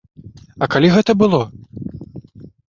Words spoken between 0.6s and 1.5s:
А калі гэта было?